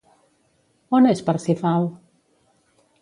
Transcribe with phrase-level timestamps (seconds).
[0.99, 1.87] On és Parsifal?